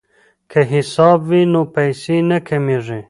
که 0.51 0.59
حساب 0.73 1.19
وي 1.29 1.41
نو 1.53 1.61
پیسې 1.75 2.17
نه 2.29 2.37
کمیږي. 2.47 2.99